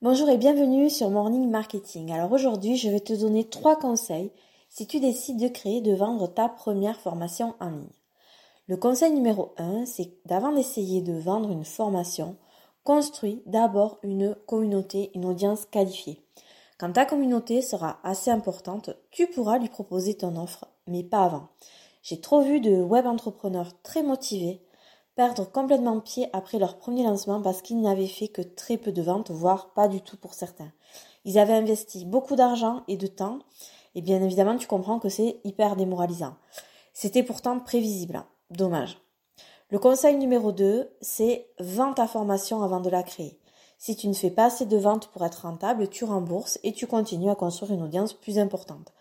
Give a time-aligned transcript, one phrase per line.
[0.00, 2.12] Bonjour et bienvenue sur Morning Marketing.
[2.12, 4.30] Alors aujourd'hui, je vais te donner trois conseils
[4.68, 7.88] si tu décides de créer, de vendre ta première formation en ligne.
[8.68, 12.36] Le conseil numéro 1, c'est d'avant d'essayer de vendre une formation,
[12.84, 16.22] construis d'abord une communauté, une audience qualifiée.
[16.78, 21.48] Quand ta communauté sera assez importante, tu pourras lui proposer ton offre, mais pas avant.
[22.02, 24.62] J'ai trop vu de web entrepreneurs très motivés
[25.18, 29.02] perdre complètement pied après leur premier lancement parce qu'ils n'avaient fait que très peu de
[29.02, 30.70] ventes, voire pas du tout pour certains.
[31.24, 33.40] Ils avaient investi beaucoup d'argent et de temps,
[33.96, 36.36] et bien évidemment tu comprends que c'est hyper démoralisant.
[36.92, 38.22] C'était pourtant prévisible.
[38.52, 39.00] Dommage.
[39.70, 43.40] Le conseil numéro 2, c'est vends ta formation avant de la créer.
[43.76, 46.86] Si tu ne fais pas assez de ventes pour être rentable, tu rembourses et tu
[46.86, 48.92] continues à construire une audience plus importante.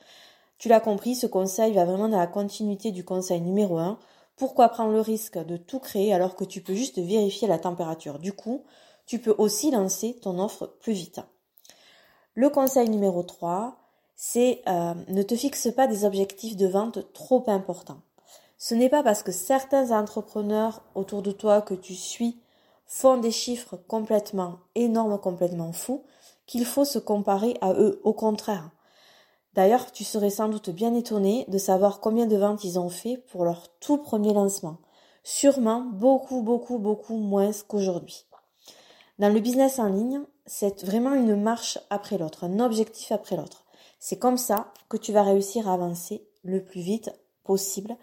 [0.58, 4.00] Tu l'as compris, ce conseil va vraiment dans la continuité du conseil numéro 1
[4.38, 8.20] pourquoi prendre le risque de tout créer alors que tu peux juste vérifier la température?
[8.20, 8.64] Du coup,
[9.06, 11.22] tu peux aussi lancer ton offre plus vite.
[12.36, 13.78] Le conseil numéro 3,
[14.16, 18.02] c'est euh, ne te fixe pas des objectifs de vente trop importants.
[18.60, 22.40] Ce n'est pas parce que certains entrepreneurs autour de toi que tu suis
[22.86, 26.04] font des chiffres complètement énormes, complètement fous,
[26.46, 28.00] qu'il faut se comparer à eux.
[28.04, 28.70] Au contraire,
[29.58, 33.18] D'ailleurs, tu serais sans doute bien étonné de savoir combien de ventes ils ont fait
[33.18, 34.78] pour leur tout premier lancement.
[35.24, 38.26] Sûrement beaucoup, beaucoup, beaucoup moins qu'aujourd'hui.
[39.18, 43.66] Dans le business en ligne, c'est vraiment une marche après l'autre, un objectif après l'autre.
[44.00, 47.10] C'est comme ça que tu vas réussir à avancer le plus vite
[47.44, 47.98] possible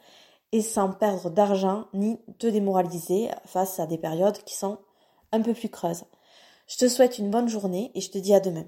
[0.50, 4.78] et sans perdre d'argent ni te démoraliser face à des périodes qui sont
[5.30, 6.02] un peu plus creuses.
[6.66, 8.64] Je te souhaite une bonne journée et je te dis à demain.